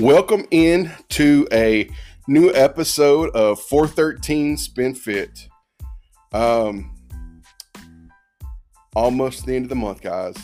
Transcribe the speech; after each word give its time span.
Welcome 0.00 0.46
in 0.50 0.90
to 1.10 1.46
a 1.52 1.90
new 2.26 2.50
episode 2.54 3.28
of 3.36 3.60
413 3.60 4.56
Spin 4.56 4.94
Fit. 4.94 5.46
Um, 6.32 6.96
almost 8.96 9.44
the 9.44 9.56
end 9.56 9.66
of 9.66 9.68
the 9.68 9.74
month, 9.74 10.00
guys. 10.00 10.36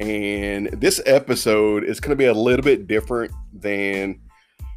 And 0.00 0.66
this 0.66 1.00
episode 1.06 1.84
is 1.84 1.98
going 1.98 2.10
to 2.10 2.16
be 2.16 2.26
a 2.26 2.34
little 2.34 2.62
bit 2.62 2.86
different 2.86 3.32
than 3.54 4.20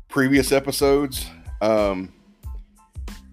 previous 0.07 0.53
episodes. 0.53 1.29
Um, 1.59 2.13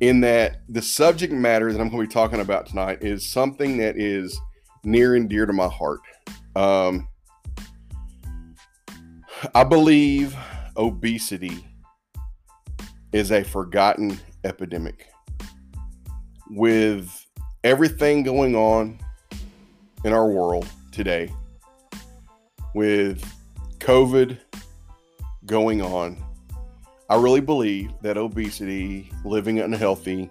in 0.00 0.22
that 0.22 0.56
the 0.68 0.82
subject 0.82 1.32
matter 1.32 1.72
that 1.72 1.80
I'm 1.80 1.88
going 1.88 2.02
to 2.02 2.08
be 2.08 2.12
talking 2.12 2.40
about 2.40 2.66
tonight 2.66 2.98
is 3.00 3.30
something 3.30 3.76
that 3.76 3.96
is 3.96 4.36
near 4.82 5.14
and 5.14 5.28
dear 5.28 5.46
to 5.46 5.52
my 5.52 5.68
heart. 5.68 6.00
Um, 6.56 7.06
I 9.54 9.64
believe 9.64 10.36
obesity 10.76 11.64
is 13.12 13.30
a 13.30 13.42
forgotten 13.42 14.18
epidemic. 14.44 15.06
With 16.50 17.26
everything 17.64 18.22
going 18.22 18.54
on 18.54 18.98
in 20.04 20.12
our 20.12 20.26
world 20.26 20.68
today, 20.92 21.32
with 22.74 23.24
COVID 23.78 24.38
going 25.44 25.82
on, 25.82 26.22
I 27.10 27.16
really 27.16 27.40
believe 27.40 27.92
that 28.02 28.16
obesity, 28.16 29.10
living 29.24 29.58
an 29.58 29.74
unhealthy 29.74 30.30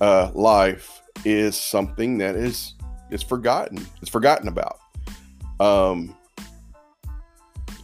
uh, 0.00 0.30
life, 0.34 1.02
is 1.24 1.56
something 1.58 2.18
that 2.18 2.34
is 2.34 2.74
is 3.10 3.22
forgotten. 3.22 3.86
It's 4.00 4.10
forgotten 4.10 4.48
about. 4.48 4.78
Um, 5.60 6.15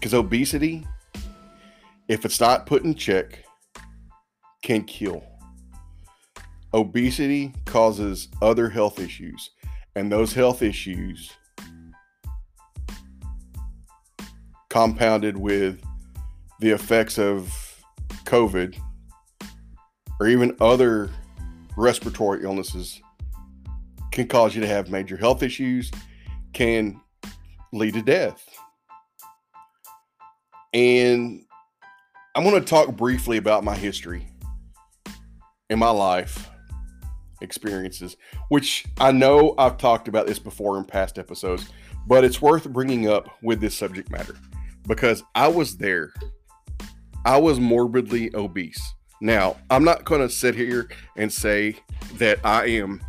because 0.02 0.14
obesity, 0.14 0.84
if 2.08 2.24
it's 2.24 2.40
not 2.40 2.66
put 2.66 2.82
in 2.82 2.92
check, 2.92 3.44
can 4.60 4.82
kill. 4.82 5.22
Obesity 6.74 7.54
causes 7.66 8.26
other 8.42 8.68
health 8.68 8.98
issues, 8.98 9.50
and 9.94 10.10
those 10.10 10.32
health 10.32 10.60
issues 10.60 11.30
compounded 14.70 15.36
with 15.36 15.80
the 16.58 16.70
effects 16.70 17.16
of 17.16 17.54
COVID 18.24 18.76
or 20.18 20.26
even 20.26 20.56
other 20.60 21.10
respiratory 21.76 22.42
illnesses 22.42 23.00
can 24.10 24.26
cause 24.26 24.56
you 24.56 24.62
to 24.62 24.66
have 24.66 24.90
major 24.90 25.16
health 25.16 25.44
issues, 25.44 25.92
can 26.52 27.00
lead 27.72 27.94
to 27.94 28.02
death. 28.02 28.51
And 30.72 31.44
I'm 32.34 32.44
going 32.44 32.60
to 32.60 32.66
talk 32.66 32.96
briefly 32.96 33.36
about 33.36 33.62
my 33.64 33.76
history 33.76 34.26
and 35.68 35.78
my 35.78 35.90
life 35.90 36.50
experiences, 37.42 38.16
which 38.48 38.86
I 38.98 39.12
know 39.12 39.54
I've 39.58 39.76
talked 39.76 40.08
about 40.08 40.26
this 40.26 40.38
before 40.38 40.78
in 40.78 40.84
past 40.84 41.18
episodes, 41.18 41.68
but 42.06 42.24
it's 42.24 42.40
worth 42.40 42.68
bringing 42.72 43.08
up 43.08 43.28
with 43.42 43.60
this 43.60 43.76
subject 43.76 44.10
matter 44.10 44.36
because 44.86 45.22
I 45.34 45.48
was 45.48 45.76
there. 45.76 46.12
I 47.24 47.38
was 47.38 47.60
morbidly 47.60 48.34
obese. 48.34 48.80
Now, 49.20 49.56
I'm 49.70 49.84
not 49.84 50.04
going 50.04 50.20
to 50.20 50.28
sit 50.28 50.54
here 50.54 50.88
and 51.16 51.32
say 51.32 51.76
that 52.14 52.38
I 52.44 52.66
am 52.66 53.00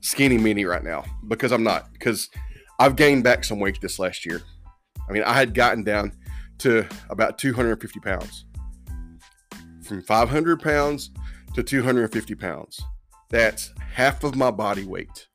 skinny 0.00 0.38
mini 0.38 0.64
right 0.64 0.82
now 0.82 1.04
because 1.28 1.52
I'm 1.52 1.62
not, 1.62 1.92
because 1.92 2.30
I've 2.78 2.96
gained 2.96 3.22
back 3.22 3.44
some 3.44 3.60
weight 3.60 3.80
this 3.80 3.98
last 3.98 4.24
year. 4.24 4.42
I 5.08 5.12
mean, 5.12 5.22
I 5.22 5.34
had 5.34 5.54
gotten 5.54 5.84
down 5.84 6.12
to 6.58 6.86
about 7.10 7.38
250 7.38 8.00
pounds. 8.00 8.44
From 9.82 10.02
500 10.02 10.60
pounds 10.60 11.10
to 11.54 11.62
250 11.62 12.34
pounds. 12.34 12.80
That's 13.30 13.72
half 13.92 14.24
of 14.24 14.36
my 14.36 14.50
body 14.50 14.84
weight 14.84 15.26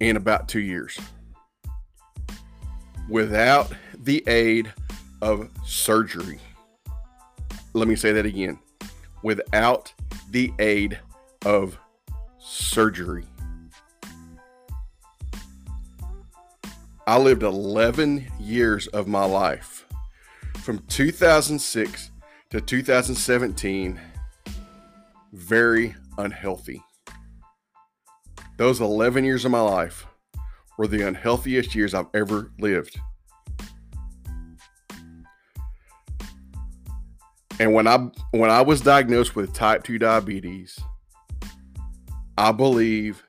in 0.00 0.16
about 0.16 0.48
two 0.48 0.60
years. 0.60 0.98
Without 3.08 3.72
the 3.98 4.22
aid 4.26 4.72
of 5.20 5.48
surgery. 5.64 6.38
Let 7.72 7.88
me 7.88 7.96
say 7.96 8.12
that 8.12 8.26
again. 8.26 8.58
Without 9.22 9.92
the 10.30 10.52
aid 10.58 10.98
of 11.44 11.78
surgery. 12.38 13.24
I 17.06 17.18
lived 17.18 17.42
11 17.42 18.26
years 18.38 18.86
of 18.88 19.06
my 19.06 19.24
life 19.24 19.71
from 20.62 20.78
2006 20.86 22.10
to 22.50 22.60
2017 22.60 24.00
very 25.32 25.94
unhealthy. 26.18 26.80
Those 28.58 28.80
11 28.80 29.24
years 29.24 29.44
of 29.44 29.50
my 29.50 29.60
life 29.60 30.06
were 30.78 30.86
the 30.86 31.06
unhealthiest 31.06 31.74
years 31.74 31.94
I've 31.94 32.06
ever 32.14 32.52
lived. 32.60 32.96
And 37.58 37.74
when 37.74 37.88
I 37.88 37.96
when 38.30 38.50
I 38.50 38.62
was 38.62 38.80
diagnosed 38.80 39.34
with 39.34 39.52
type 39.52 39.82
2 39.82 39.98
diabetes, 39.98 40.78
I 42.38 42.52
believe 42.52 43.24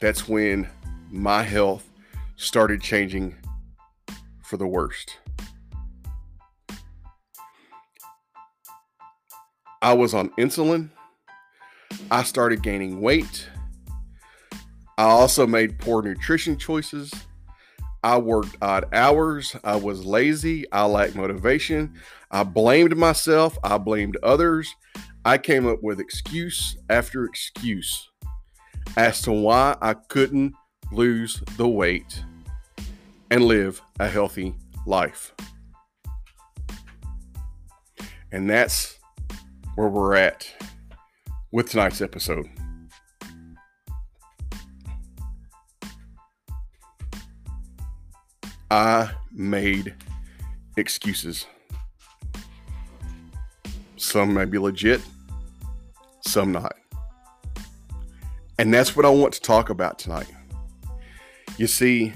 that's 0.00 0.28
when 0.28 0.68
my 1.10 1.42
health 1.42 1.90
started 2.36 2.82
changing 2.82 3.34
for 4.42 4.58
the 4.58 4.66
worst. 4.66 5.16
I 9.86 9.92
was 9.92 10.14
on 10.14 10.30
insulin. 10.30 10.90
I 12.10 12.24
started 12.24 12.60
gaining 12.60 13.00
weight. 13.00 13.48
I 14.98 15.04
also 15.04 15.46
made 15.46 15.78
poor 15.78 16.02
nutrition 16.02 16.58
choices. 16.58 17.12
I 18.02 18.18
worked 18.18 18.56
odd 18.60 18.92
hours. 18.92 19.54
I 19.62 19.76
was 19.76 20.04
lazy. 20.04 20.64
I 20.72 20.86
lacked 20.86 21.14
motivation. 21.14 21.94
I 22.32 22.42
blamed 22.42 22.96
myself. 22.96 23.56
I 23.62 23.78
blamed 23.78 24.16
others. 24.24 24.74
I 25.24 25.38
came 25.38 25.68
up 25.68 25.84
with 25.84 26.00
excuse 26.00 26.76
after 26.90 27.24
excuse 27.24 28.10
as 28.96 29.22
to 29.22 29.30
why 29.30 29.76
I 29.80 29.94
couldn't 29.94 30.54
lose 30.90 31.44
the 31.56 31.68
weight 31.68 32.24
and 33.30 33.44
live 33.44 33.80
a 34.00 34.08
healthy 34.08 34.56
life. 34.84 35.32
And 38.32 38.50
that's 38.50 38.98
where 39.76 39.88
we're 39.88 40.14
at 40.14 40.50
with 41.52 41.70
tonight's 41.70 42.00
episode. 42.00 42.48
I 48.70 49.10
made 49.30 49.94
excuses. 50.76 51.46
Some 53.96 54.34
may 54.34 54.44
be 54.44 54.58
legit, 54.58 55.00
some 56.22 56.52
not. 56.52 56.74
And 58.58 58.72
that's 58.72 58.96
what 58.96 59.04
I 59.04 59.10
want 59.10 59.34
to 59.34 59.40
talk 59.40 59.70
about 59.70 59.98
tonight. 59.98 60.30
You 61.58 61.66
see, 61.66 62.12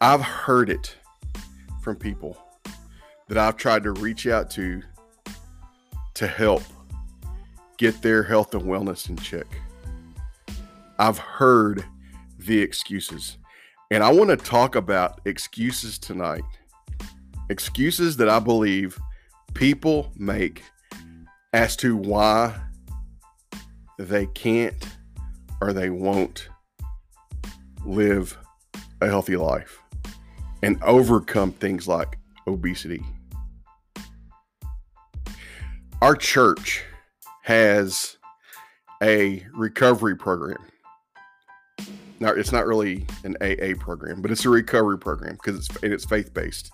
I've 0.00 0.20
heard 0.20 0.68
it 0.68 0.96
from 1.82 1.96
people 1.96 2.36
that 3.28 3.38
I've 3.38 3.56
tried 3.56 3.82
to 3.84 3.92
reach 3.92 4.26
out 4.26 4.50
to 4.52 4.82
to 6.22 6.28
help 6.28 6.62
get 7.78 8.00
their 8.00 8.22
health 8.22 8.54
and 8.54 8.62
wellness 8.62 9.08
in 9.08 9.16
check. 9.16 9.46
I've 11.00 11.18
heard 11.18 11.84
the 12.38 12.60
excuses, 12.60 13.38
and 13.90 14.04
I 14.04 14.12
want 14.12 14.30
to 14.30 14.36
talk 14.36 14.76
about 14.76 15.20
excuses 15.24 15.98
tonight. 15.98 16.44
Excuses 17.50 18.16
that 18.18 18.28
I 18.28 18.38
believe 18.38 18.96
people 19.54 20.12
make 20.16 20.62
as 21.54 21.74
to 21.78 21.96
why 21.96 22.54
they 23.98 24.26
can't 24.26 24.86
or 25.60 25.72
they 25.72 25.90
won't 25.90 26.48
live 27.84 28.38
a 29.00 29.08
healthy 29.08 29.34
life 29.34 29.76
and 30.62 30.80
overcome 30.84 31.50
things 31.50 31.88
like 31.88 32.16
obesity 32.46 33.02
our 36.02 36.16
church 36.16 36.82
has 37.42 38.18
a 39.04 39.46
recovery 39.54 40.16
program. 40.16 40.58
Now, 42.18 42.30
it's 42.30 42.50
not 42.50 42.66
really 42.66 43.06
an 43.22 43.36
AA 43.40 43.78
program, 43.78 44.20
but 44.20 44.32
it's 44.32 44.44
a 44.44 44.50
recovery 44.50 44.98
program 44.98 45.34
because 45.34 45.58
it's 45.58 45.82
it's 45.84 46.04
faith 46.04 46.34
based. 46.34 46.72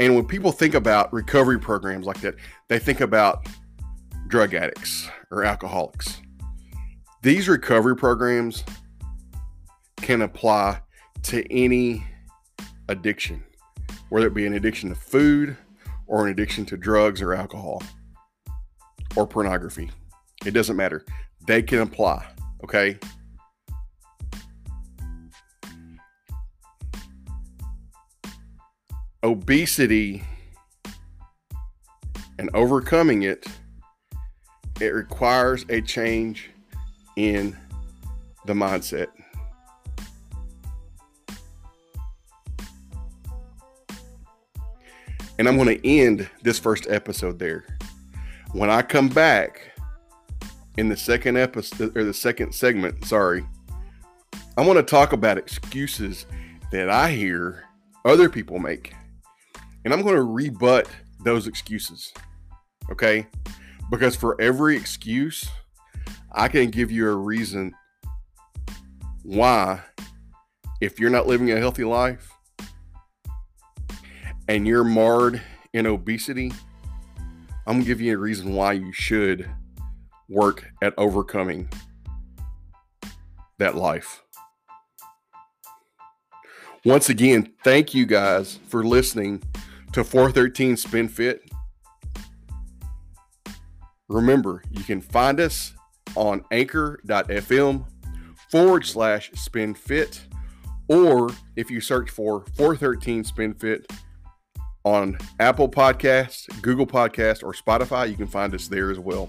And 0.00 0.14
when 0.14 0.24
people 0.24 0.52
think 0.52 0.72
about 0.72 1.12
recovery 1.12 1.60
programs 1.60 2.06
like 2.06 2.22
that, 2.22 2.36
they 2.68 2.78
think 2.78 3.02
about 3.02 3.46
drug 4.26 4.54
addicts 4.54 5.06
or 5.30 5.44
alcoholics. 5.44 6.22
These 7.20 7.48
recovery 7.48 7.94
programs 7.94 8.64
can 10.00 10.22
apply 10.22 10.80
to 11.24 11.44
any 11.52 12.06
addiction, 12.88 13.44
whether 14.08 14.28
it 14.28 14.34
be 14.34 14.46
an 14.46 14.54
addiction 14.54 14.88
to 14.88 14.94
food 14.94 15.58
or 16.06 16.24
an 16.24 16.32
addiction 16.32 16.64
to 16.66 16.78
drugs 16.78 17.20
or 17.20 17.34
alcohol 17.34 17.82
or 19.16 19.26
pornography. 19.26 19.90
It 20.44 20.52
doesn't 20.52 20.76
matter. 20.76 21.04
They 21.46 21.62
can 21.62 21.80
apply, 21.80 22.24
okay? 22.62 22.98
Obesity 29.22 30.22
and 32.38 32.50
overcoming 32.54 33.22
it, 33.22 33.46
it 34.80 34.92
requires 34.92 35.64
a 35.68 35.80
change 35.80 36.50
in 37.16 37.56
the 38.44 38.52
mindset. 38.52 39.08
And 45.38 45.48
I'm 45.48 45.56
going 45.56 45.78
to 45.78 45.88
end 45.88 46.28
this 46.42 46.58
first 46.58 46.86
episode 46.88 47.38
there. 47.38 47.75
When 48.52 48.70
I 48.70 48.82
come 48.82 49.08
back 49.08 49.72
in 50.78 50.88
the 50.88 50.96
second 50.96 51.36
episode 51.36 51.96
or 51.96 52.04
the 52.04 52.14
second 52.14 52.54
segment, 52.54 53.04
sorry, 53.04 53.44
I 54.56 54.64
want 54.64 54.78
to 54.78 54.82
talk 54.82 55.12
about 55.12 55.36
excuses 55.36 56.26
that 56.72 56.88
I 56.88 57.10
hear 57.10 57.64
other 58.04 58.28
people 58.28 58.58
make. 58.58 58.94
And 59.84 59.92
I'm 59.92 60.02
going 60.02 60.14
to 60.16 60.22
rebut 60.22 60.88
those 61.22 61.46
excuses. 61.46 62.12
Okay? 62.90 63.26
Because 63.90 64.16
for 64.16 64.40
every 64.40 64.76
excuse, 64.76 65.48
I 66.32 66.48
can 66.48 66.70
give 66.70 66.90
you 66.90 67.08
a 67.08 67.16
reason 67.16 67.74
why, 69.22 69.80
if 70.80 70.98
you're 70.98 71.10
not 71.10 71.26
living 71.26 71.50
a 71.50 71.58
healthy 71.58 71.84
life, 71.84 72.30
and 74.48 74.66
you're 74.66 74.84
marred 74.84 75.42
in 75.72 75.86
obesity, 75.86 76.52
I'm 77.66 77.74
gonna 77.74 77.84
give 77.84 78.00
you 78.00 78.14
a 78.14 78.18
reason 78.18 78.54
why 78.54 78.72
you 78.72 78.92
should 78.92 79.50
work 80.28 80.70
at 80.82 80.94
overcoming 80.96 81.68
that 83.58 83.74
life. 83.74 84.22
Once 86.84 87.08
again, 87.08 87.52
thank 87.64 87.92
you 87.92 88.06
guys 88.06 88.60
for 88.68 88.84
listening 88.84 89.42
to 89.92 90.04
413 90.04 90.76
Spin 90.76 91.08
Fit. 91.08 91.42
Remember, 94.08 94.62
you 94.70 94.84
can 94.84 95.00
find 95.00 95.40
us 95.40 95.72
on 96.14 96.44
anchor.fm 96.52 97.84
forward 98.48 98.86
slash 98.86 99.32
spin 99.34 99.74
fit, 99.74 100.22
or 100.88 101.30
if 101.56 101.70
you 101.70 101.80
search 101.80 102.10
for 102.10 102.44
413 102.54 103.24
Spin 103.24 103.54
Fit 103.54 103.90
on 104.86 105.18
Apple 105.40 105.68
Podcasts, 105.68 106.46
Google 106.62 106.86
Podcasts, 106.86 107.42
or 107.42 107.52
Spotify. 107.52 108.08
You 108.08 108.14
can 108.14 108.28
find 108.28 108.54
us 108.54 108.68
there 108.68 108.92
as 108.92 109.00
well. 109.00 109.28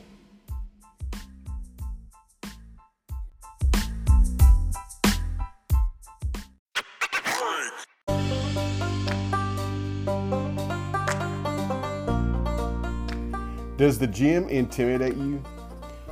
Does 13.77 13.97
the 13.97 14.07
gym 14.07 14.47
intimidate 14.49 15.17
you? 15.17 15.41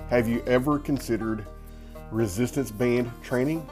Have 0.10 0.28
you 0.28 0.44
ever 0.48 0.80
considered 0.80 1.46
resistance 2.10 2.72
band 2.72 3.12
training? 3.22 3.68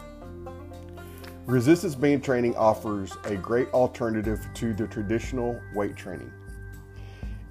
Resistance 1.45 1.93
band 1.93 2.23
training 2.23 2.55
offers 2.55 3.17
a 3.25 3.35
great 3.35 3.67
alternative 3.73 4.39
to 4.53 4.73
the 4.73 4.87
traditional 4.87 5.59
weight 5.75 5.93
training. 5.97 6.31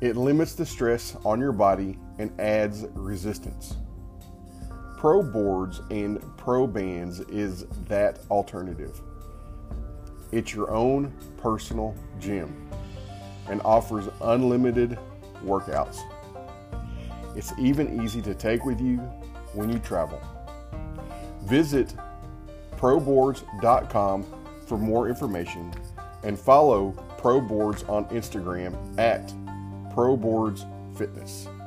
It 0.01 0.17
limits 0.17 0.55
the 0.55 0.65
stress 0.65 1.15
on 1.27 1.39
your 1.39 1.53
body 1.53 1.99
and 2.19 2.33
adds 2.41 2.87
resistance. 2.95 3.77
Pro 4.97 5.23
boards 5.23 5.83
and 5.91 6.23
pro 6.39 6.67
bands 6.67 7.21
is 7.21 7.67
that 7.89 8.21
alternative. 8.31 8.99
It's 10.33 10.55
your 10.55 10.71
own 10.71 11.13
personal 11.37 11.95
gym 12.19 12.71
and 13.51 13.61
offers 13.63 14.09
unlimited 14.23 14.99
workouts. 15.45 16.01
It's 17.37 17.53
even 17.59 18.03
easy 18.03 18.23
to 18.23 18.35
take 18.35 18.65
with 18.65 18.81
you 18.81 18.97
when 19.53 19.71
you 19.71 19.79
travel. 19.81 20.19
Visit 21.43 21.95
proboards.com 22.83 24.27
for 24.67 24.77
more 24.77 25.09
information 25.09 25.73
and 26.25 26.37
follow 26.37 26.93
ProBoards 27.17 27.89
on 27.89 28.05
Instagram 28.07 28.75
at 28.99 29.33
ProBoardsFitness. 29.95 31.62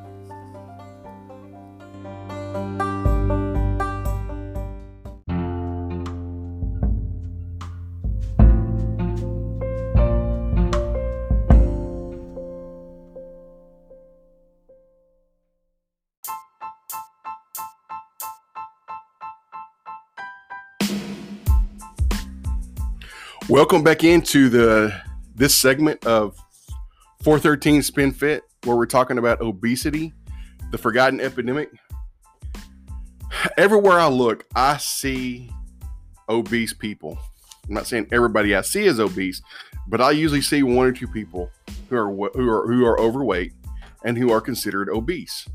Welcome 23.47 23.83
back 23.83 24.03
into 24.03 24.49
the 24.49 24.91
this 25.35 25.55
segment 25.55 26.03
of 26.03 26.35
413 27.21 27.83
Spin 27.83 28.11
Fit, 28.11 28.41
where 28.63 28.75
we're 28.75 28.87
talking 28.87 29.19
about 29.19 29.39
obesity, 29.39 30.13
the 30.71 30.79
forgotten 30.79 31.21
epidemic. 31.21 31.69
Everywhere 33.55 33.99
I 33.99 34.07
look, 34.07 34.45
I 34.55 34.77
see 34.77 35.51
obese 36.27 36.73
people. 36.73 37.19
I'm 37.67 37.75
not 37.75 37.85
saying 37.85 38.07
everybody 38.11 38.55
I 38.55 38.61
see 38.61 38.85
is 38.85 38.99
obese, 38.99 39.43
but 39.87 40.01
I 40.01 40.09
usually 40.09 40.41
see 40.41 40.63
one 40.63 40.87
or 40.87 40.91
two 40.91 41.07
people 41.07 41.51
who 41.87 41.97
are 41.97 42.09
who 42.09 42.49
are 42.49 42.65
who 42.65 42.83
are 42.83 42.99
overweight 42.99 43.53
and 44.03 44.17
who 44.17 44.31
are 44.31 44.41
considered 44.41 44.89
obese. 44.89 45.47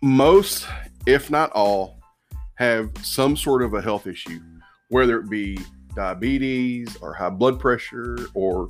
Most, 0.00 0.66
if 1.04 1.30
not 1.30 1.52
all, 1.52 2.00
have 2.54 2.90
some 3.02 3.36
sort 3.36 3.60
of 3.60 3.74
a 3.74 3.82
health 3.82 4.06
issue 4.06 4.40
whether 4.90 5.18
it 5.18 5.30
be 5.30 5.58
diabetes 5.94 6.96
or 7.00 7.14
high 7.14 7.30
blood 7.30 7.58
pressure 7.58 8.18
or 8.34 8.68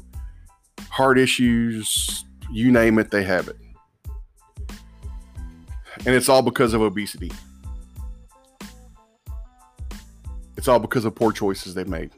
heart 0.89 1.19
issues, 1.19 2.25
you 2.53 2.71
name 2.71 2.99
it, 2.99 3.11
they 3.11 3.25
have 3.25 3.49
it. 3.49 3.57
And 6.07 6.15
it's 6.15 6.29
all 6.29 6.43
because 6.43 6.73
of 6.73 6.81
obesity. 6.81 7.31
It's 10.57 10.69
all 10.69 10.79
because 10.79 11.05
of 11.05 11.15
poor 11.15 11.33
choices 11.33 11.75
they've 11.75 11.89
made. 11.89 12.11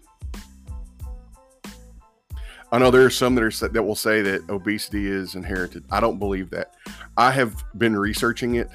I 2.72 2.78
know 2.78 2.90
there 2.90 3.04
are 3.04 3.10
some 3.10 3.34
that 3.34 3.44
are 3.44 3.68
that 3.68 3.82
will 3.82 3.94
say 3.94 4.22
that 4.22 4.48
obesity 4.48 5.06
is 5.06 5.34
inherited. 5.34 5.84
I 5.90 6.00
don't 6.00 6.18
believe 6.18 6.50
that. 6.50 6.74
I 7.16 7.30
have 7.30 7.62
been 7.76 7.96
researching 7.96 8.54
it. 8.54 8.68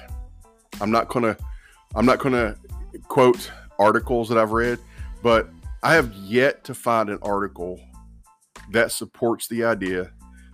I'm 0.80 0.90
not 0.90 1.08
gonna 1.08 1.36
I'm 1.94 2.06
not 2.06 2.18
gonna 2.18 2.56
quote 3.08 3.50
articles 3.78 4.28
that 4.28 4.38
I've 4.38 4.52
read, 4.52 4.78
but 5.22 5.48
I 5.82 5.94
have 5.94 6.12
yet 6.14 6.64
to 6.64 6.74
find 6.74 7.08
an 7.08 7.18
article 7.22 7.80
that 8.72 8.92
supports 8.92 9.48
the 9.48 9.64
idea 9.64 10.10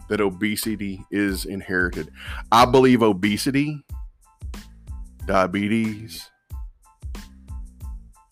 that 0.09 0.21
obesity 0.21 1.03
is 1.11 1.47
inherited. 1.47 2.11
I 2.53 2.67
believe 2.67 3.03
obesity, 3.03 3.83
diabetes, 5.27 6.29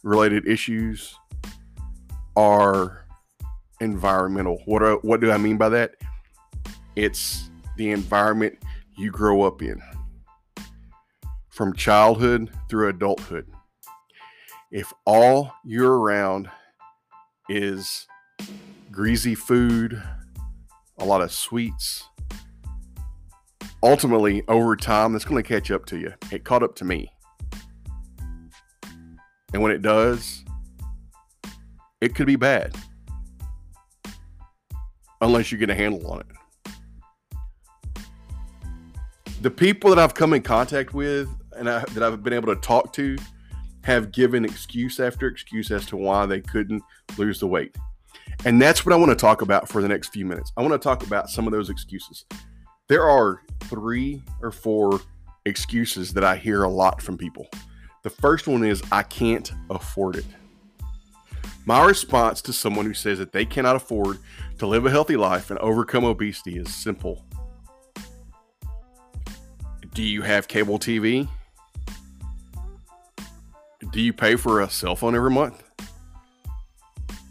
related 0.02 0.46
issues 0.46 1.14
are 2.36 3.06
environmental. 3.80 4.60
What 4.66 4.80
do, 4.80 4.98
what 5.02 5.20
do 5.20 5.30
I 5.30 5.38
mean 5.38 5.56
by 5.56 5.70
that? 5.70 5.94
It's 6.94 7.50
the 7.76 7.90
environment 7.90 8.58
you 8.96 9.10
grow 9.10 9.42
up 9.42 9.62
in 9.62 9.80
from 11.50 11.74
childhood 11.74 12.50
through 12.68 12.88
adulthood 12.88 13.46
if 14.72 14.90
all 15.04 15.52
you're 15.64 15.98
around 15.98 16.50
is 17.50 18.06
greasy 18.90 19.34
food, 19.34 20.02
a 20.98 21.04
lot 21.04 21.20
of 21.20 21.30
sweets, 21.30 22.04
ultimately 23.82 24.42
over 24.48 24.74
time 24.74 25.12
that's 25.12 25.26
going 25.26 25.42
to 25.42 25.46
catch 25.46 25.70
up 25.70 25.84
to 25.84 25.98
you. 25.98 26.14
It 26.30 26.44
caught 26.44 26.62
up 26.62 26.74
to 26.76 26.86
me. 26.86 27.12
And 29.52 29.60
when 29.60 29.72
it 29.72 29.82
does, 29.82 30.42
it 32.00 32.14
could 32.14 32.26
be 32.26 32.36
bad. 32.36 32.74
Unless 35.20 35.52
you 35.52 35.58
get 35.58 35.68
a 35.68 35.74
handle 35.74 36.10
on 36.10 36.20
it. 36.20 36.26
The 39.42 39.50
people 39.50 39.90
that 39.90 39.98
I've 39.98 40.14
come 40.14 40.32
in 40.32 40.40
contact 40.40 40.94
with 40.94 41.28
and 41.58 41.68
I, 41.68 41.84
that 41.90 42.02
I've 42.02 42.22
been 42.22 42.32
able 42.32 42.54
to 42.54 42.60
talk 42.62 42.94
to 42.94 43.18
have 43.84 44.12
given 44.12 44.44
excuse 44.44 45.00
after 45.00 45.26
excuse 45.26 45.70
as 45.70 45.86
to 45.86 45.96
why 45.96 46.26
they 46.26 46.40
couldn't 46.40 46.82
lose 47.18 47.40
the 47.40 47.46
weight. 47.46 47.76
And 48.44 48.60
that's 48.60 48.84
what 48.84 48.92
I 48.92 48.96
want 48.96 49.10
to 49.10 49.16
talk 49.16 49.42
about 49.42 49.68
for 49.68 49.82
the 49.82 49.88
next 49.88 50.08
few 50.08 50.24
minutes. 50.24 50.52
I 50.56 50.62
want 50.62 50.72
to 50.72 50.78
talk 50.78 51.06
about 51.06 51.28
some 51.28 51.46
of 51.46 51.52
those 51.52 51.70
excuses. 51.70 52.24
There 52.88 53.08
are 53.08 53.42
three 53.64 54.22
or 54.40 54.50
four 54.50 55.00
excuses 55.44 56.12
that 56.14 56.24
I 56.24 56.36
hear 56.36 56.64
a 56.64 56.68
lot 56.68 57.00
from 57.00 57.16
people. 57.16 57.48
The 58.02 58.10
first 58.10 58.48
one 58.48 58.64
is, 58.64 58.82
I 58.90 59.02
can't 59.02 59.52
afford 59.70 60.16
it. 60.16 60.26
My 61.64 61.84
response 61.86 62.42
to 62.42 62.52
someone 62.52 62.86
who 62.86 62.94
says 62.94 63.18
that 63.18 63.32
they 63.32 63.44
cannot 63.44 63.76
afford 63.76 64.18
to 64.58 64.66
live 64.66 64.84
a 64.86 64.90
healthy 64.90 65.16
life 65.16 65.50
and 65.50 65.58
overcome 65.60 66.04
obesity 66.04 66.58
is 66.58 66.74
simple. 66.74 67.24
Do 69.94 70.02
you 70.02 70.22
have 70.22 70.48
cable 70.48 70.78
TV? 70.78 71.28
Do 73.92 74.00
you 74.00 74.14
pay 74.14 74.36
for 74.36 74.62
a 74.62 74.70
cell 74.70 74.96
phone 74.96 75.14
every 75.14 75.30
month? 75.30 75.62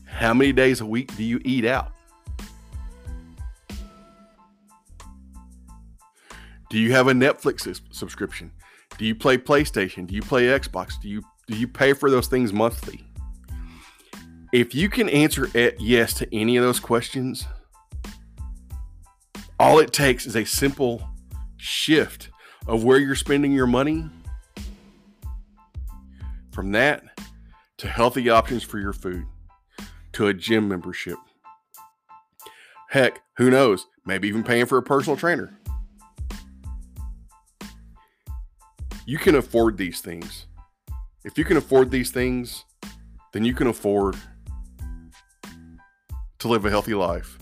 How 0.06 0.32
many 0.34 0.54
days 0.54 0.80
a 0.80 0.86
week 0.86 1.16
do 1.18 1.24
you 1.24 1.42
eat 1.44 1.66
out? 1.66 1.92
Do 6.70 6.78
you 6.78 6.92
have 6.92 7.08
a 7.08 7.14
Netflix 7.14 7.82
subscription? 7.92 8.52
Do 9.00 9.06
you 9.06 9.16
play 9.16 9.38
PlayStation? 9.38 10.06
Do 10.06 10.14
you 10.14 10.22
play 10.22 10.44
Xbox? 10.44 11.02
Do 11.02 11.10
you 11.10 11.24
do 11.48 11.58
you 11.58 11.68
pay 11.68 11.94
for 11.94 12.12
those 12.12 12.28
things 12.28 12.54
monthly? 12.54 13.04
If 14.54 14.76
you 14.76 14.88
can 14.88 15.10
answer 15.10 15.50
yes 15.80 16.14
to 16.14 16.36
any 16.36 16.58
of 16.58 16.64
those 16.64 16.80
questions, 16.80 17.48
all 19.60 19.80
it 19.80 19.92
takes 19.92 20.28
is 20.28 20.36
a 20.36 20.46
simple 20.46 21.10
shift 21.58 22.30
of 22.68 22.84
where 22.84 23.00
you're 23.00 23.16
spending 23.16 23.52
your 23.52 23.68
money. 23.68 24.10
From 26.52 26.72
that 26.74 27.04
to 27.78 27.88
healthy 27.88 28.30
options 28.30 28.64
for 28.64 28.80
your 28.80 28.94
food, 28.94 29.26
to 30.14 30.28
a 30.28 30.34
gym 30.34 30.68
membership. 30.68 31.18
Heck, 32.90 33.22
who 33.38 33.50
knows? 33.50 33.88
Maybe 34.06 34.28
even 34.28 34.44
paying 34.44 34.66
for 34.66 34.78
a 34.78 34.84
personal 34.84 35.16
trainer. 35.16 35.58
You 39.06 39.18
can 39.18 39.36
afford 39.36 39.78
these 39.78 40.02
things. 40.02 40.46
If 41.24 41.38
you 41.38 41.46
can 41.46 41.58
afford 41.58 41.90
these 41.90 42.12
things, 42.12 42.66
then 43.34 43.46
you 43.46 43.54
can 43.54 43.68
afford 43.68 44.16
to 46.40 46.48
live 46.48 46.66
a 46.66 46.70
healthy 46.70 46.94
life 46.94 47.38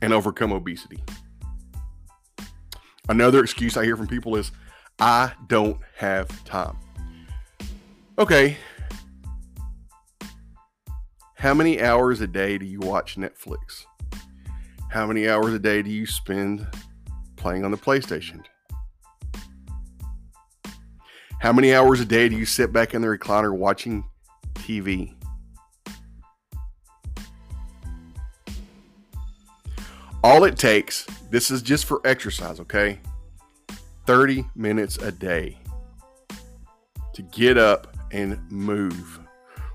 and 0.00 0.12
overcome 0.12 0.52
obesity. 0.52 1.02
Another 3.08 3.42
excuse 3.42 3.76
I 3.76 3.84
hear 3.84 3.96
from 3.96 4.06
people 4.06 4.36
is, 4.36 4.50
I 4.98 5.32
don't 5.46 5.78
have 5.96 6.44
time. 6.44 6.78
Okay. 8.16 8.56
How 11.34 11.52
many 11.52 11.82
hours 11.82 12.20
a 12.20 12.28
day 12.28 12.58
do 12.58 12.64
you 12.64 12.78
watch 12.78 13.16
Netflix? 13.16 13.86
How 14.88 15.04
many 15.04 15.28
hours 15.28 15.52
a 15.52 15.58
day 15.58 15.82
do 15.82 15.90
you 15.90 16.06
spend 16.06 16.64
playing 17.34 17.64
on 17.64 17.72
the 17.72 17.76
PlayStation? 17.76 18.44
How 21.40 21.52
many 21.52 21.74
hours 21.74 22.00
a 22.00 22.04
day 22.04 22.28
do 22.28 22.36
you 22.36 22.46
sit 22.46 22.72
back 22.72 22.94
in 22.94 23.02
the 23.02 23.08
recliner 23.08 23.52
watching 23.52 24.04
TV? 24.54 25.16
All 30.22 30.44
it 30.44 30.56
takes, 30.56 31.04
this 31.30 31.50
is 31.50 31.62
just 31.62 31.84
for 31.84 32.00
exercise, 32.04 32.60
okay? 32.60 33.00
30 34.06 34.46
minutes 34.54 34.98
a 34.98 35.10
day 35.10 35.58
to 37.12 37.22
get 37.22 37.58
up 37.58 37.93
and 38.14 38.40
move. 38.50 39.20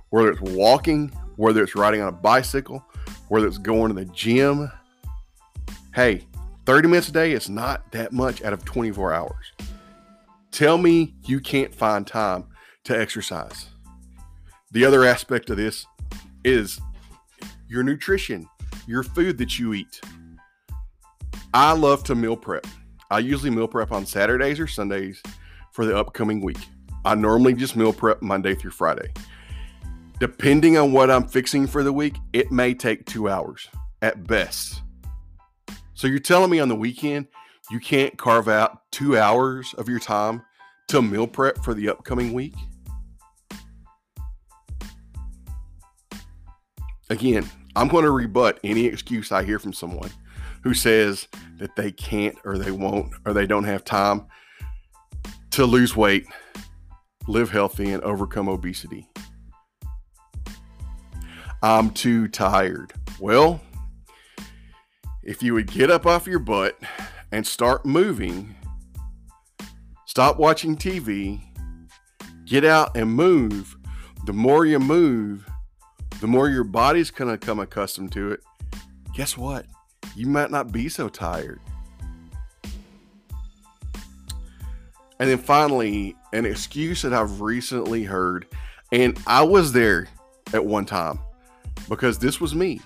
Whether 0.10 0.32
it's 0.32 0.42
walking, 0.42 1.10
whether 1.36 1.62
it's 1.62 1.76
riding 1.76 2.02
on 2.02 2.08
a 2.08 2.12
bicycle, 2.14 2.84
whether 3.28 3.46
it's 3.46 3.60
going 3.60 3.90
to 3.90 3.94
the 3.94 4.06
gym. 4.06 4.72
Hey, 5.94 6.26
30 6.66 6.88
minutes 6.88 7.10
a 7.10 7.12
day 7.12 7.34
is 7.34 7.50
not 7.50 7.92
that 7.92 8.14
much 8.14 8.42
out 8.42 8.54
of 8.54 8.64
24 8.66 9.14
hours. 9.14 9.52
Tell 10.52 10.78
me 10.78 11.14
you 11.26 11.40
can't 11.40 11.76
find 11.76 12.08
time 12.08 12.46
to 12.86 13.00
exercise. 13.00 13.68
The 14.72 14.86
other 14.86 15.04
aspect 15.04 15.50
of 15.50 15.58
this 15.58 15.86
is 16.44 16.80
your 17.68 17.84
nutrition, 17.84 18.48
your 18.88 19.04
food 19.04 19.38
that 19.40 19.60
you 19.60 19.74
eat. 19.74 20.00
I 21.54 21.74
love 21.74 22.04
to 22.06 22.16
meal 22.16 22.38
prep. 22.38 22.66
I 23.12 23.20
usually 23.20 23.50
meal 23.50 23.68
prep 23.68 23.92
on 23.92 24.06
Saturdays 24.06 24.60
or 24.60 24.68
Sundays 24.68 25.22
for 25.72 25.86
the 25.86 25.98
upcoming 25.98 26.42
week. 26.42 26.60
I 27.06 27.16
normally 27.16 27.54
just 27.54 27.76
meal 27.76 27.94
prep 27.94 28.22
Monday 28.22 28.56
through 28.56 28.72
Friday. 28.72 29.14
Depending 30.20 30.78
on 30.78 30.92
what 30.92 31.10
I'm 31.10 31.28
fixing 31.28 31.66
for 31.66 31.84
the 31.84 31.94
week, 31.94 32.18
it 32.34 32.52
may 32.52 32.74
take 32.74 33.06
two 33.06 33.30
hours 33.30 33.70
at 34.02 34.28
best. 34.28 34.82
So 35.94 36.08
you're 36.08 36.20
telling 36.20 36.52
me 36.52 36.60
on 36.60 36.70
the 36.70 36.76
weekend 36.76 37.28
you 37.72 37.80
can't 37.80 38.18
carve 38.18 38.48
out 38.48 38.92
two 38.92 39.18
hours 39.18 39.74
of 39.78 39.88
your 39.88 40.00
time 40.00 40.42
to 40.88 41.02
meal 41.02 41.28
prep 41.28 41.64
for 41.64 41.74
the 41.74 41.90
upcoming 41.90 42.34
week? 42.34 42.56
Again, 47.10 47.50
I'm 47.76 47.88
going 47.88 48.04
to 48.04 48.12
rebut 48.12 48.60
any 48.64 48.86
excuse 48.86 49.32
I 49.32 49.44
hear 49.44 49.60
from 49.60 49.74
someone 49.74 50.10
who 50.64 50.74
says 50.74 51.28
that 51.58 51.76
they 51.76 51.92
can't 51.92 52.38
or 52.44 52.58
they 52.58 52.72
won't 52.72 53.14
or 53.26 53.34
they 53.34 53.48
don't 53.48 53.64
have 53.64 53.86
time 53.86 54.26
to 55.52 55.66
lose 55.66 55.96
weight, 55.96 56.26
live 57.30 57.52
healthy, 57.52 57.92
and 57.92 58.04
overcome 58.04 58.50
obesity. 58.50 59.10
I'm 61.62 61.92
too 61.92 62.28
tired. 62.28 62.94
Well, 63.20 63.62
if 65.24 65.44
you 65.44 65.54
would 65.54 65.68
get 65.68 65.92
up 65.92 66.06
off 66.06 66.28
your 66.28 66.40
butt 66.40 66.78
and 67.32 67.46
start 67.46 67.86
moving, 67.86 68.56
stop 70.06 70.38
watching 70.38 70.76
TV, 70.76 71.42
get 72.46 72.66
out 72.66 72.96
and 72.98 73.12
move, 73.12 73.76
the 74.26 74.34
more 74.34 74.66
you 74.66 74.80
move, 74.80 75.48
the 76.20 76.28
more 76.28 76.50
your 76.50 76.64
body's 76.64 77.12
going 77.12 77.32
to 77.32 77.38
come 77.38 77.60
accustomed 77.60 78.12
to 78.14 78.32
it. 78.32 78.42
Guess 79.14 79.38
what? 79.38 79.66
you 80.16 80.28
might 80.28 80.52
not 80.52 80.72
be 80.72 80.90
so 80.90 81.10
tired. 81.10 81.62
And 85.20 85.30
then 85.30 85.38
finally, 85.38 86.16
an 86.32 86.46
excuse 86.46 87.02
that 87.02 87.14
I've 87.14 87.42
recently 87.42 88.04
heard, 88.04 88.48
and 88.92 89.20
I 89.28 89.44
was 89.44 89.74
there 89.74 90.08
at 90.54 90.66
one 90.66 90.86
time 90.86 91.20
because 91.90 92.20
this 92.20 92.40
was 92.40 92.56
me. 92.56 92.82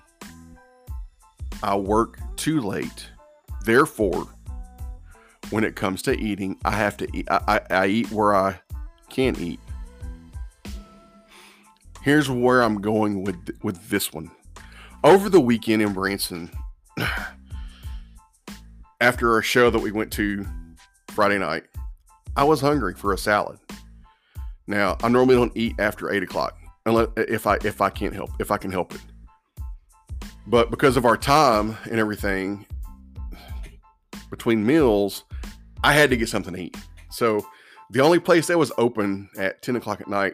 I 1.61 1.75
work 1.77 2.17
too 2.35 2.61
late. 2.61 3.07
Therefore, 3.63 4.27
when 5.51 5.63
it 5.63 5.75
comes 5.75 6.01
to 6.03 6.19
eating, 6.19 6.57
I 6.65 6.71
have 6.71 6.97
to 6.97 7.07
eat. 7.13 7.27
I, 7.29 7.41
I, 7.69 7.75
I 7.75 7.87
eat 7.87 8.11
where 8.11 8.35
I 8.35 8.59
can't 9.09 9.39
eat. 9.39 9.59
Here's 12.01 12.29
where 12.29 12.63
I'm 12.63 12.81
going 12.81 13.23
with 13.23 13.37
with 13.61 13.89
this 13.89 14.11
one. 14.11 14.31
Over 15.03 15.29
the 15.29 15.39
weekend 15.39 15.81
in 15.81 15.93
Branson, 15.93 16.51
after 19.01 19.37
a 19.37 19.43
show 19.43 19.69
that 19.69 19.79
we 19.79 19.91
went 19.91 20.11
to 20.13 20.45
Friday 21.09 21.37
night, 21.37 21.63
I 22.35 22.43
was 22.43 22.61
hungry 22.61 22.95
for 22.95 23.13
a 23.13 23.17
salad. 23.17 23.59
Now, 24.65 24.97
I 25.03 25.09
normally 25.09 25.35
don't 25.35 25.55
eat 25.55 25.75
after 25.79 26.11
eight 26.11 26.23
o'clock 26.23 26.57
unless 26.85 27.07
uh, 27.17 27.25
if 27.27 27.45
I 27.47 27.57
if 27.63 27.81
I 27.81 27.89
can't 27.89 28.13
help 28.13 28.31
if 28.39 28.51
I 28.51 28.57
can 28.57 28.71
help 28.71 28.93
it. 28.95 29.01
But 30.47 30.71
because 30.71 30.97
of 30.97 31.05
our 31.05 31.17
time 31.17 31.77
and 31.89 31.99
everything 31.99 32.65
between 34.29 34.65
meals, 34.65 35.23
I 35.83 35.93
had 35.93 36.09
to 36.09 36.17
get 36.17 36.27
something 36.27 36.53
to 36.53 36.61
eat. 36.61 36.77
So 37.11 37.45
the 37.91 38.01
only 38.01 38.19
place 38.19 38.47
that 38.47 38.57
was 38.57 38.71
open 38.77 39.29
at 39.37 39.61
10 39.61 39.75
o'clock 39.75 40.01
at 40.01 40.07
night 40.07 40.33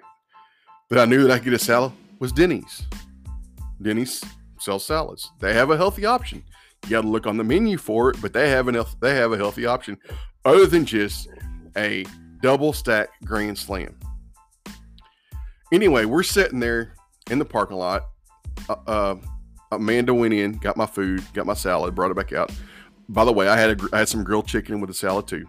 that 0.90 1.00
I 1.00 1.06
knew 1.06 1.24
that 1.24 1.32
I 1.32 1.38
could 1.38 1.46
get 1.46 1.54
a 1.54 1.60
salad 1.60 1.92
was 2.20 2.32
Denny's. 2.32 2.84
Denny's 3.82 4.24
sells 4.60 4.86
salads. 4.86 5.32
They 5.40 5.54
have 5.54 5.70
a 5.70 5.78
healthy 5.78 6.06
option. 6.06 6.44
You 6.86 6.92
got 6.92 7.02
to 7.02 7.08
look 7.08 7.28
on 7.28 7.38
the 7.38 7.44
menu 7.44 7.78
for 7.78 8.10
it, 8.10 8.22
but 8.22 8.34
they 8.34 8.50
have 8.50 8.68
an 8.68 8.82
they 9.02 9.16
have 9.16 9.32
a 9.32 9.38
healthy 9.38 9.66
option 9.66 9.98
other 10.46 10.66
than 10.66 10.86
just 10.86 11.28
a 11.78 12.06
double 12.42 12.74
stack 12.74 13.10
grand 13.26 13.58
slam. 13.58 13.98
Anyway, 15.72 16.06
we're 16.06 16.24
sitting 16.24 16.60
there 16.60 16.94
in 17.30 17.40
the 17.40 17.46
parking 17.46 17.78
lot. 17.78 18.08
Uh, 18.68 18.76
uh, 18.88 19.16
Amanda 19.72 20.14
went 20.14 20.34
in, 20.34 20.54
got 20.54 20.78
my 20.78 20.86
food, 20.86 21.24
got 21.34 21.46
my 21.46 21.54
salad, 21.54 21.94
brought 21.94 22.12
it 22.12 22.18
back 22.18 22.34
out. 22.34 22.52
By 23.08 23.24
the 23.26 23.34
way, 23.34 23.48
I 23.48 23.58
had 23.58 23.80
a, 23.80 23.88
I 23.94 24.00
had 24.00 24.10
some 24.10 24.24
grilled 24.24 24.48
chicken 24.48 24.82
with 24.82 24.90
a 24.90 24.94
salad 24.94 25.28
too. 25.28 25.46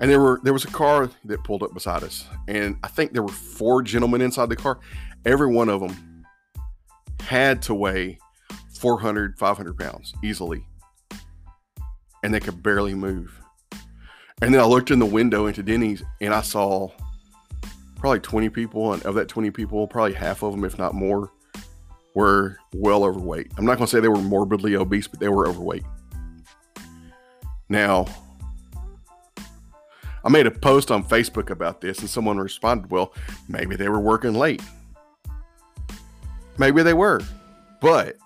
And 0.00 0.10
there 0.10 0.20
were 0.20 0.40
there 0.42 0.52
was 0.52 0.64
a 0.64 0.70
car 0.70 1.08
that 1.24 1.42
pulled 1.44 1.62
up 1.62 1.72
beside 1.72 2.02
us, 2.02 2.26
and 2.48 2.76
I 2.82 2.88
think 2.88 3.12
there 3.12 3.22
were 3.22 3.28
four 3.28 3.82
gentlemen 3.82 4.20
inside 4.20 4.50
the 4.50 4.56
car. 4.56 4.78
Every 5.24 5.46
one 5.46 5.68
of 5.68 5.80
them 5.80 6.24
had 7.20 7.62
to 7.62 7.74
weigh 7.74 8.18
400, 8.78 9.38
500 9.38 9.78
pounds 9.78 10.14
easily. 10.22 10.64
And 12.22 12.32
they 12.32 12.40
could 12.40 12.62
barely 12.62 12.94
move. 12.94 13.40
And 14.42 14.52
then 14.52 14.60
I 14.60 14.64
looked 14.64 14.90
in 14.90 14.98
the 14.98 15.06
window 15.06 15.46
into 15.46 15.62
Denny's 15.62 16.02
and 16.20 16.34
I 16.34 16.42
saw 16.42 16.90
probably 17.96 18.20
20 18.20 18.50
people. 18.50 18.92
And 18.92 19.02
of 19.04 19.14
that 19.14 19.28
20 19.28 19.50
people, 19.50 19.86
probably 19.88 20.12
half 20.12 20.42
of 20.42 20.52
them, 20.52 20.64
if 20.64 20.78
not 20.78 20.94
more, 20.94 21.32
were 22.14 22.58
well 22.74 23.04
overweight. 23.04 23.50
I'm 23.56 23.64
not 23.64 23.78
going 23.78 23.86
to 23.86 23.90
say 23.90 24.00
they 24.00 24.08
were 24.08 24.18
morbidly 24.18 24.76
obese, 24.76 25.06
but 25.06 25.20
they 25.20 25.28
were 25.28 25.48
overweight. 25.48 25.84
Now, 27.68 28.06
I 30.24 30.28
made 30.28 30.46
a 30.46 30.50
post 30.50 30.90
on 30.90 31.02
Facebook 31.04 31.50
about 31.50 31.80
this 31.80 32.00
and 32.00 32.10
someone 32.10 32.36
responded, 32.38 32.90
well, 32.90 33.14
maybe 33.48 33.74
they 33.76 33.88
were 33.88 34.00
working 34.00 34.34
late. 34.34 34.62
Maybe 36.58 36.82
they 36.82 36.94
were. 36.94 37.20
But 37.80 38.16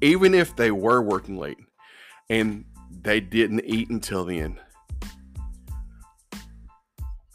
even 0.00 0.34
if 0.34 0.54
they 0.54 0.70
were 0.70 1.02
working 1.02 1.38
late 1.38 1.58
and 2.30 2.64
they 3.02 3.20
didn't 3.20 3.64
eat 3.64 3.90
until 3.90 4.24
then, 4.24 4.60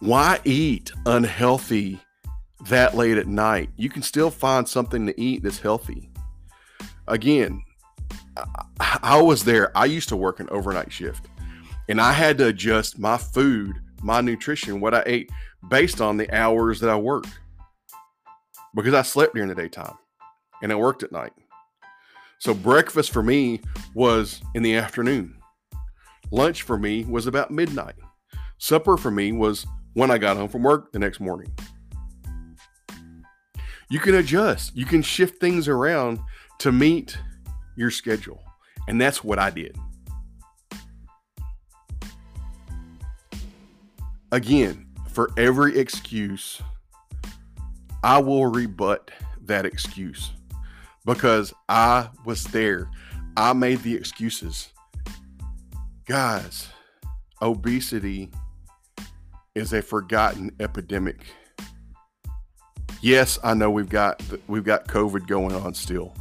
why 0.02 0.40
eat 0.46 0.92
unhealthy 1.06 2.00
that 2.66 2.96
late 2.96 3.18
at 3.18 3.28
night? 3.28 3.70
You 3.78 3.88
can 3.88 4.02
still 4.02 4.32
find 4.32 4.68
something 4.68 5.06
to 5.06 5.22
eat 5.22 5.44
that's 5.44 5.60
healthy. 5.60 6.10
Again, 7.08 7.62
I 9.04 9.22
was 9.22 9.44
there. 9.44 9.76
I 9.78 9.86
used 9.86 10.10
to 10.10 10.16
work 10.16 10.40
an 10.40 10.50
overnight 10.50 10.92
shift 10.92 11.28
and 11.88 12.02
I 12.02 12.14
had 12.14 12.40
to 12.40 12.48
adjust 12.48 12.98
my 12.98 13.16
food, 13.18 13.80
my 14.02 14.22
nutrition, 14.22 14.82
what 14.82 14.96
I 14.96 15.04
ate 15.06 15.32
based 15.70 16.02
on 16.02 16.18
the 16.18 16.32
hours 16.32 16.80
that 16.80 16.90
I 16.90 16.96
worked 16.96 17.40
because 18.74 18.96
I 18.96 19.04
slept 19.04 19.36
during 19.36 19.50
the 19.50 19.56
daytime 19.56 19.98
and 20.64 20.72
I 20.72 20.76
worked 20.76 21.04
at 21.04 21.12
night. 21.12 21.34
So 22.40 22.56
breakfast 22.56 23.12
for 23.12 23.22
me 23.22 23.62
was 23.94 24.42
in 24.56 24.64
the 24.64 24.74
afternoon. 24.74 25.36
Lunch 26.32 26.64
for 26.64 26.80
me 26.80 27.04
was 27.06 27.28
about 27.28 27.52
midnight. 27.52 27.96
Supper 28.58 28.98
for 28.98 29.12
me 29.12 29.32
was 29.32 29.68
when 29.94 30.12
I 30.12 30.18
got 30.18 30.38
home 30.38 30.50
from 30.50 30.64
work 30.64 30.92
the 30.92 31.00
next 31.00 31.20
morning. 31.20 31.52
You 33.90 34.00
can 34.00 34.16
adjust, 34.16 34.76
you 34.76 34.86
can 34.86 35.02
shift 35.02 35.40
things 35.40 35.68
around 35.68 36.20
to 36.60 36.72
meet 36.72 37.18
your 37.76 37.92
schedule. 37.92 38.42
And 38.88 39.00
that's 39.00 39.24
what 39.24 39.38
I 39.38 39.50
did. 39.50 39.76
Again, 44.32 44.88
for 45.10 45.30
every 45.38 45.78
excuse, 45.78 46.62
I 48.04 48.20
will 48.20 48.46
rebut 48.46 49.12
that 49.42 49.66
excuse 49.66 50.32
because 51.06 51.54
I 51.68 52.10
was 52.26 52.46
there. 52.46 52.90
I 53.36 53.54
made 53.54 53.84
the 53.84 53.94
excuses. 53.94 54.70
Guys, 56.06 56.70
obesity 57.42 58.32
is 59.56 59.74
a 59.74 59.82
forgotten 59.82 60.52
epidemic. 60.60 61.26
Yes, 63.02 63.40
I 63.44 63.54
know 63.54 63.72
we've 63.72 63.90
got 63.90 64.22
we've 64.48 64.64
got 64.64 64.88
COVID 64.88 65.28
going 65.28 65.56
on 65.56 65.74
still. 65.74 66.14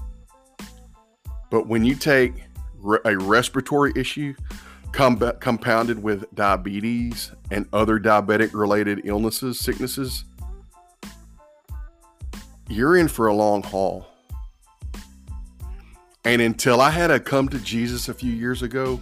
But 1.51 1.67
when 1.67 1.85
you 1.85 1.95
take 1.95 2.35
a 3.05 3.17
respiratory 3.17 3.93
issue 3.97 4.35
compounded 4.93 6.03
with 6.03 6.33
diabetes 6.35 7.33
and 7.51 7.67
other 7.73 7.99
diabetic 7.99 8.55
related 8.55 9.03
illnesses, 9.05 9.59
sicknesses, 9.59 10.25
you're 12.69 12.97
in 12.97 13.09
for 13.09 13.27
a 13.27 13.35
long 13.35 13.63
haul. 13.63 14.07
And 16.25 16.41
until 16.41 16.81
I 16.81 16.91
had 16.91 17.09
to 17.09 17.19
come 17.19 17.49
to 17.49 17.59
Jesus 17.59 18.09
a 18.09 18.15
few 18.15 18.33
years 18.33 18.63
ago, 18.63 19.01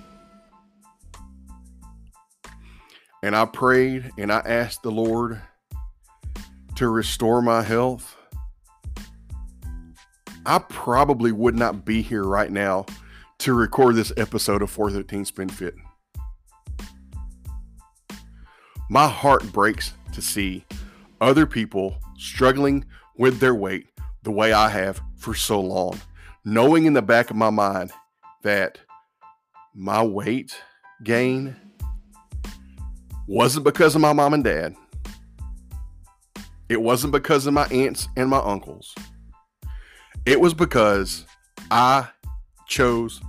and 3.23 3.35
I 3.35 3.45
prayed 3.45 4.11
and 4.19 4.33
I 4.33 4.39
asked 4.39 4.83
the 4.83 4.91
Lord 4.91 5.41
to 6.77 6.89
restore 6.89 7.43
my 7.43 7.63
health, 7.63 8.17
I 10.47 10.59
probably 10.59 11.33
would 11.33 11.57
not 11.57 11.85
be 11.85 12.03
here 12.03 12.25
right 12.25 12.51
now 12.51 12.87
to 13.39 13.53
record 13.53 13.97
this 13.97 14.13
episode 14.17 14.63
of 14.63 14.71
413 14.71 15.25
Spin 15.25 15.49
Fit. 15.49 15.75
My 18.91 19.09
heart 19.09 19.53
breaks 19.53 19.93
to 20.13 20.23
see 20.23 20.65
other 21.21 21.47
people 21.47 21.99
struggling 22.17 22.85
with 23.17 23.41
their 23.41 23.55
weight 23.55 23.87
the 24.23 24.31
way 24.31 24.53
I 24.53 24.69
have 24.71 25.01
for 25.17 25.35
so 25.35 25.61
long 25.61 26.01
knowing 26.49 26.87
in 26.87 26.95
the 26.95 27.03
back 27.03 27.31
of 27.31 27.37
my 27.37 27.51
mind 27.51 27.93
that 28.43 28.79
my 29.75 30.03
weight 30.03 30.57
gain 31.05 31.55
wasn't 33.29 33.65
because 33.65 33.95
of 33.95 34.01
my 34.01 34.13
mom 34.13 34.33
and 34.33 34.43
dad. 34.43 34.75
It 36.69 36.81
wasn't 36.81 37.13
because 37.13 37.47
of 37.47 37.53
my 37.53 37.67
aunts 37.67 38.09
and 38.17 38.29
my 38.29 38.39
uncles. 38.39 38.95
It 40.27 40.41
was 40.41 40.55
because 40.55 41.27
I 41.71 42.09
chose 42.67 43.21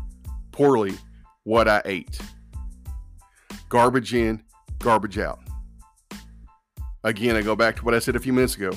poorly 0.51 0.93
what 1.43 1.67
I 1.67 1.81
ate. 1.85 2.19
Garbage 3.67 4.13
in, 4.13 4.41
garbage 4.79 5.17
out. 5.17 5.39
Again, 7.03 7.35
I 7.35 7.41
go 7.41 7.55
back 7.55 7.75
to 7.77 7.85
what 7.85 7.93
I 7.93 7.99
said 7.99 8.15
a 8.15 8.19
few 8.19 8.33
minutes 8.33 8.55
ago. 8.55 8.71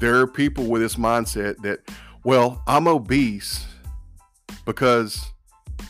There 0.00 0.20
are 0.20 0.26
people 0.26 0.66
with 0.66 0.82
this 0.82 0.96
mindset 0.96 1.58
that 1.58 1.80
well, 2.24 2.62
I'm 2.66 2.86
obese 2.86 3.66
because 4.64 5.24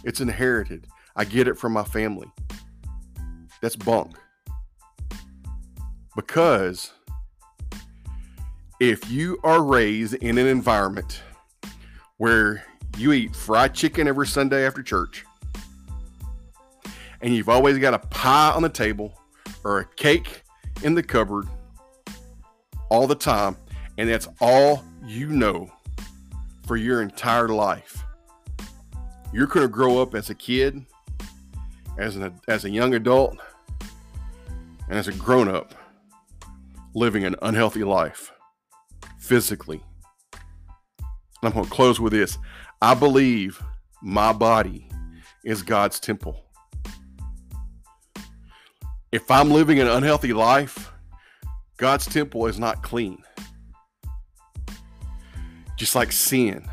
it's 0.05 0.21
inherited. 0.21 0.87
I 1.15 1.25
get 1.25 1.49
it 1.49 1.57
from 1.57 1.73
my 1.73 1.85
family. 1.85 2.31
That's 3.63 3.77
bunk. 3.77 4.17
Because 6.17 6.93
if 8.81 9.11
you 9.11 9.39
are 9.43 9.63
raised 9.63 10.15
in 10.15 10.39
an 10.39 10.47
environment 10.47 11.23
where 12.19 12.65
you 12.97 13.13
eat 13.13 13.35
fried 13.35 13.75
chicken 13.75 14.07
every 14.07 14.27
Sunday 14.27 14.67
after 14.67 14.83
church, 14.83 15.25
and 17.21 17.35
you've 17.35 17.49
always 17.49 17.79
got 17.79 17.95
a 17.95 17.99
pie 17.99 18.51
on 18.51 18.63
the 18.63 18.69
table 18.69 19.19
or 19.65 19.81
a 19.81 19.85
cake 19.97 20.43
in 20.83 20.95
the 20.95 21.03
cupboard 21.03 21.47
all 22.91 23.07
the 23.07 23.15
time, 23.15 23.57
and 23.99 24.09
that's 24.09 24.29
all 24.41 24.85
you 25.05 25.29
know 25.29 25.71
for 26.67 26.77
your 26.77 27.03
entire 27.03 27.49
life. 27.49 28.05
You're 29.33 29.47
going 29.47 29.67
to 29.67 29.73
grow 29.73 30.01
up 30.01 30.15
as 30.15 30.31
a 30.31 30.35
kid, 30.35 30.85
as 31.99 32.15
an 32.15 32.41
as 32.47 32.65
a 32.65 32.71
young 32.71 32.95
adult, 32.95 33.39
and 34.89 34.99
as 34.99 35.09
a 35.09 35.13
grown 35.13 35.49
up 35.49 35.75
living 36.95 37.25
an 37.25 37.37
unhealthy 37.43 37.85
life 37.85 38.33
physically. 39.19 39.83
And 40.33 41.13
I'm 41.43 41.53
going 41.53 41.65
to 41.65 41.71
close 41.71 42.01
with 42.01 42.13
this. 42.13 42.39
I 42.81 42.95
believe 42.95 43.63
my 44.03 44.33
body 44.33 44.89
is 45.45 45.63
God's 45.63 46.01
temple. 46.01 46.45
If 49.13 49.31
I'm 49.31 49.51
living 49.51 49.79
an 49.79 49.89
unhealthy 49.89 50.33
life, 50.33 50.93
God's 51.77 52.07
temple 52.07 52.47
is 52.47 52.59
not 52.59 52.83
clean 52.83 53.23
just 55.77 55.95
like 55.95 56.13
sin. 56.13 56.65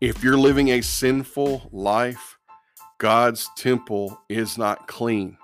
If 0.00 0.24
you're 0.24 0.38
living 0.38 0.68
a 0.68 0.80
sinful 0.80 1.68
life, 1.72 2.38
God's 2.98 3.48
temple 3.56 4.18
is 4.28 4.56
not 4.56 4.88
clean. 4.88 5.36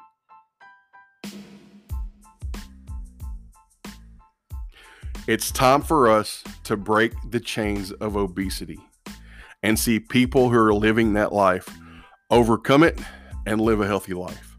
It's 5.27 5.51
time 5.51 5.83
for 5.83 6.09
us 6.09 6.45
to 6.63 6.77
break 6.77 7.13
the 7.31 7.41
chains 7.41 7.91
of 7.91 8.17
obesity 8.17 8.79
and 9.61 9.77
see 9.77 9.99
people 9.99 10.51
who 10.51 10.57
are 10.57 10.73
living 10.73 11.15
that 11.15 11.33
life 11.33 11.69
overcome 12.31 12.85
it 12.85 12.97
and 13.45 13.61
live 13.61 13.81
a 13.81 13.87
healthy 13.89 14.15
life. 14.15 14.57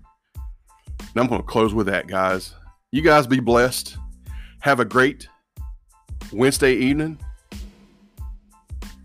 I'm 1.15 1.27
going 1.27 1.39
to 1.39 1.47
close 1.47 1.73
with 1.73 1.88
that, 1.88 2.08
guys. 2.08 2.53
You 2.91 3.01
guys 3.01 3.25
be 3.25 3.39
blessed. 3.39 3.95
Have 4.60 4.82
a 4.82 4.86
great 4.86 5.30
Wednesday 6.34 6.73
evening. 6.73 7.17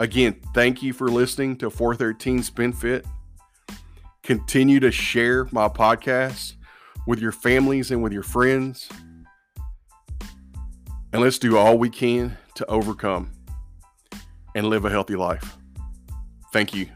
Again, 0.01 0.40
thank 0.55 0.83
you 0.83 0.92
for 0.92 1.09
listening 1.09 1.57
to 1.59 1.70
413 1.70 2.42
Spin 2.42 2.72
Fit. 2.72 3.07
Continue 4.25 4.81
to 4.81 4.90
share 4.90 5.46
my 5.53 5.68
podcast 5.68 6.55
with 7.07 7.20
your 7.20 7.31
families 7.31 7.92
and 7.92 8.03
with 8.03 8.12
your 8.12 8.25
friends. 8.25 8.88
And 11.12 11.20
let's 11.20 11.38
do 11.38 11.59
all 11.59 11.79
we 11.79 11.90
can 11.90 12.38
to 12.55 12.66
overcome 12.70 13.33
and 14.55 14.66
live 14.66 14.85
a 14.85 14.90
healthy 14.90 15.16
life. 15.16 15.57
Thank 16.53 16.75
you. 16.75 16.88